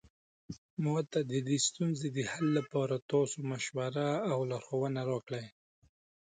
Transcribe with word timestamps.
ما 0.83 0.97
ته 1.11 1.19
د 1.31 1.33
دې 1.47 1.57
ستونزې 1.67 2.07
د 2.11 2.19
حل 2.31 2.47
لپاره 2.59 2.95
تاسو 3.11 3.37
مشوره 3.51 4.07
او 4.31 4.39
لارښوونه 4.49 5.01
راکړئ 5.11 5.45